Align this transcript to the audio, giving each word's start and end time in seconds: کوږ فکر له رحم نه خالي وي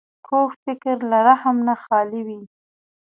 کوږ 0.27 0.49
فکر 0.63 0.95
له 1.11 1.19
رحم 1.27 1.57
نه 1.67 1.75
خالي 1.83 2.21
وي 2.27 2.41